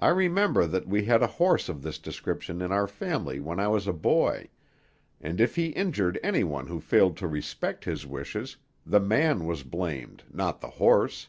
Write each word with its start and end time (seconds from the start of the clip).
I 0.00 0.08
remember 0.08 0.66
that 0.66 0.88
we 0.88 1.04
had 1.04 1.22
a 1.22 1.26
horse 1.26 1.68
of 1.68 1.82
this 1.82 1.98
description 1.98 2.62
in 2.62 2.72
our 2.72 2.86
family 2.86 3.38
when 3.38 3.60
I 3.60 3.68
was 3.68 3.86
a 3.86 3.92
boy, 3.92 4.48
and 5.20 5.42
if 5.42 5.56
he 5.56 5.66
injured 5.76 6.18
any 6.22 6.42
one 6.42 6.68
who 6.68 6.80
failed 6.80 7.18
to 7.18 7.28
respect 7.28 7.84
his 7.84 8.06
wishes, 8.06 8.56
the 8.86 8.98
man 8.98 9.44
was 9.44 9.62
blamed, 9.62 10.22
not 10.32 10.62
the 10.62 10.70
horse. 10.80 11.28